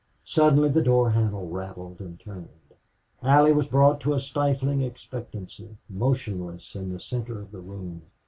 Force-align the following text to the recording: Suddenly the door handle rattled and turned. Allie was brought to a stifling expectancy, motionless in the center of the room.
Suddenly 0.25 0.69
the 0.69 0.81
door 0.81 1.11
handle 1.11 1.47
rattled 1.47 1.99
and 1.99 2.19
turned. 2.19 2.49
Allie 3.21 3.53
was 3.53 3.67
brought 3.67 3.99
to 3.99 4.15
a 4.15 4.19
stifling 4.19 4.81
expectancy, 4.81 5.77
motionless 5.91 6.75
in 6.75 6.91
the 6.91 6.99
center 6.99 7.39
of 7.39 7.51
the 7.51 7.61
room. 7.61 8.01